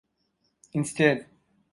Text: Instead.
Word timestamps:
Instead. 0.79 1.27